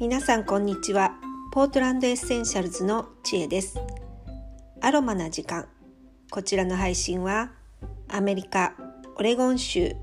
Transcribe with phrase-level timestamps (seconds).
[0.00, 1.12] 皆さんこんにちは。
[1.52, 3.78] ポートランドエッセンシャルズの知恵です。
[4.80, 5.68] アロマな時間。
[6.30, 7.52] こちらの配信は
[8.08, 8.72] アメリカ
[9.16, 9.94] オレゴン州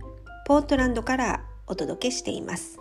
[0.45, 2.77] ポートランドからお届けしています。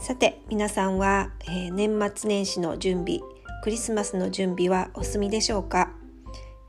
[0.00, 3.20] さて皆さんは、えー、年末年始の準備
[3.62, 5.92] クリスマスの準備はお済みでしょうか、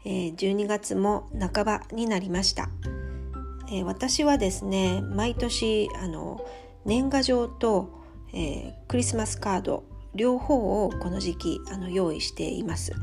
[0.04, 2.68] えー、12月も半ばになりました、
[3.70, 6.46] えー、私はですね毎年あの
[6.84, 8.03] 年賀状と、
[8.34, 9.84] えー、クリスマスカード
[10.16, 12.94] 両方をこの時期あの用意しています。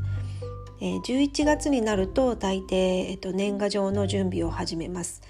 [0.81, 5.21] えー、11月になると大抵、えっと、年賀状の準備を始めます。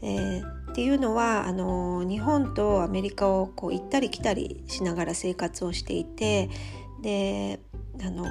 [0.00, 6.50] えー、っていうのはあの日本とアメリカをこう行ったり来たりしながら生活をしていて
[7.02, 7.60] で
[8.04, 8.24] あの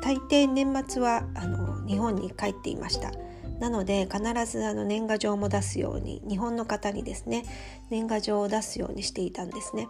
[0.00, 3.12] 大抵年末はあの日本に帰っていました。
[3.58, 7.44] なので必ずあの年賀状も出すように日本の方にですね
[7.90, 9.88] 年賀状を出すようにしていたんですね。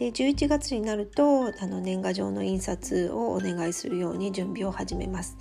[0.00, 5.36] で11月になるとあの年賀状の印刷をお願いするように準備を始めます。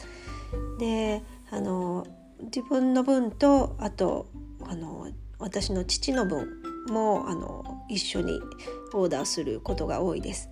[0.77, 2.05] であの
[2.41, 4.27] 自分の分とあと
[4.67, 5.07] あの
[5.39, 8.41] 私の父の分もあの一緒に
[8.93, 10.49] オーダーすることが多いです。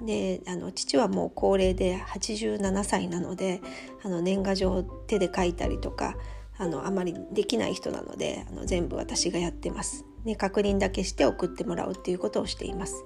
[0.00, 3.60] であの父はもう高齢で87歳なので
[4.04, 6.14] あの年賀状を手で書いたりとか
[6.56, 10.04] あのあまりできない人なのであの全部私がやってます。
[10.24, 13.04] で確認だけして送ってもらうっていうことをしています。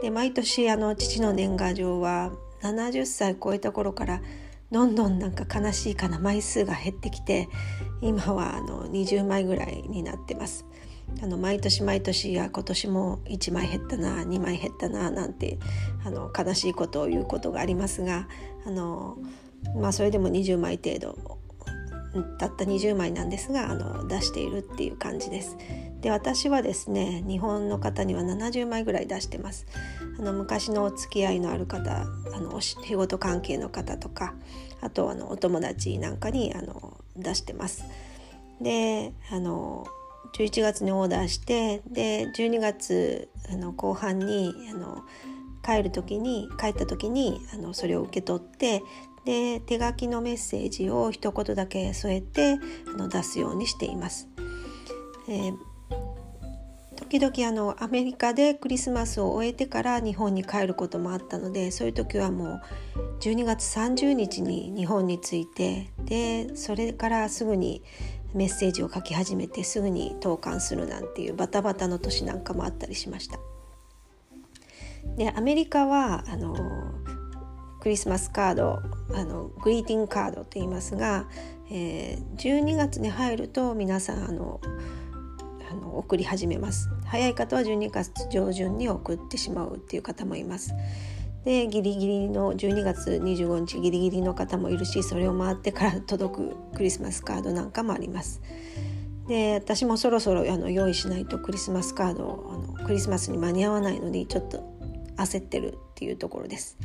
[0.00, 2.32] で毎年あの父の年賀状は
[2.62, 4.22] 70歳超えた頃から
[4.70, 7.48] どんどんなんか悲しいかな枚数が減ってきて
[8.00, 10.66] 今はあの20枚ぐらいになってます。
[11.22, 15.58] あの毎年毎年や今年も1枚減ったな2枚減ったななんて
[16.04, 18.28] あの悲しいことを言うことがありますが
[18.66, 19.16] あの、
[19.74, 21.37] まあ、それでも20枚程度
[22.38, 25.56] たった20枚なんですがあの出しているっていう感じです。
[26.00, 29.66] で私はですね日本の方には70枚ぐらい出してます。
[30.18, 32.02] あの昔のお付き合いのある方
[32.34, 34.34] あの仕事関係の方とか
[34.80, 37.84] あとあのお友達なんかにあの出してます。
[38.60, 39.86] であの
[40.34, 45.04] 11月にオーダーしてで12月あの後半にあの
[45.68, 48.82] 帰る時に帰った時にあのそれを受け取って
[49.26, 52.58] で手書きのメッセージを一言だけ添えて
[52.94, 54.28] あの出すようにしています。
[55.28, 55.54] えー、
[56.96, 62.62] 時々あのアメリカでクリスマスを終えてから日本に帰ることもあったのでそういう時はもう
[63.20, 67.82] 12月30日に日本に着いてでそれからすぐに
[68.32, 73.38] メッセージを書き始めてすぐに投函するなんていうバタバタの年なんかもあったりしました。
[75.16, 76.54] でアメリカはあの
[77.80, 78.82] クリスマスカード
[79.14, 81.28] あのグリーティングカードと言いますが、
[81.70, 84.60] えー、12月に入ると皆さんあの
[85.70, 86.88] あの送り始めます。
[87.04, 90.74] 早い方は12月上旬に送ってしまうっていう方もいます。
[91.44, 98.42] でギリギリの12月25日ギリギリの方もいるしそれを回ってから届くクリスマスカードなんかもあります。
[99.28, 104.77] で私もそろそろあの用意しないとクリスマスカードあのクリスマスに間に合わないのにちょっと
[105.18, 106.78] 焦ってるっていうところです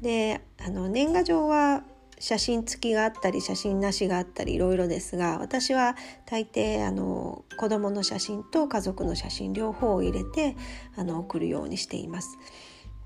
[0.00, 1.84] であの年賀状は
[2.18, 5.96] 写真付きがあったり写真なしがあったりいろいろですが私は
[6.26, 10.56] 大抵あの子供の写真と家族の写真両方を入れて
[10.96, 12.38] あの送るようにしています。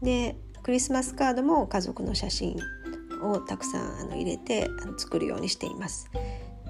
[0.03, 2.57] でクリスマスカードも家族の写真
[3.23, 6.11] をたくさんあの入れてあの作るようにしています。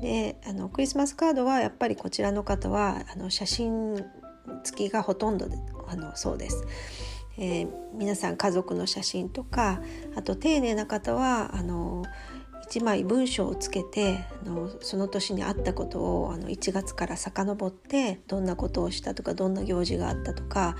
[0.00, 3.96] であのクリスマスカードはやっぱりこちらの方はあの写真
[4.64, 5.58] 付きがほとんどで
[5.88, 6.64] あのそうです。
[7.38, 9.81] えー、皆さん家族の写真とか
[10.16, 12.04] あと丁寧な方はあの
[12.71, 20.76] 1枚文章をつけてあのその年にあったことをあの1月から遡ってどんなことをしたとかどんな行事があったとか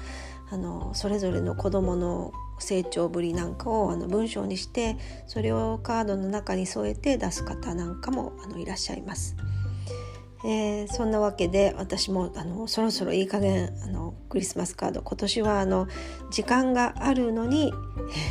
[0.51, 4.97] あのそれぞれの子どもの成長ぶりなんかをあの文章にして
[5.27, 9.37] それをカードの中に添えて出す方なんかもあのいらっしゃいます。
[10.45, 15.89] えー、そんなわけで私もあのそろそろいい加減あのクリスマスカード今年はあの
[16.30, 17.72] 時間があるのに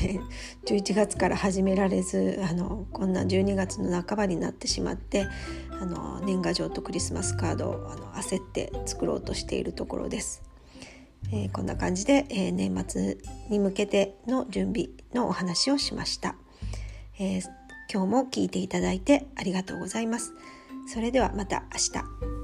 [0.66, 5.28] 11月から始められずあのこんな12月の半ばになってしまって
[5.80, 10.44] あの年賀状とクリスマスカードをあの焦って作ろうとしているところです。
[11.32, 13.18] えー、こんな感じで、えー、年末
[13.50, 16.36] に向けての準備のお話をしました、
[17.20, 17.42] えー、
[17.92, 20.34] 今日も聞いていただいてありがとうございます。
[20.88, 22.37] それではまた明日。